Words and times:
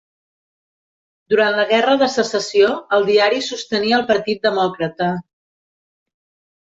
Durant 1.33 1.57
la 1.59 1.65
guerra 1.73 1.93
de 2.03 2.07
Secessió, 2.15 2.71
el 2.99 3.05
diari 3.11 3.45
sostenia 3.51 3.99
el 4.01 4.09
Partit 4.13 4.43
Demòcrata. 4.51 5.15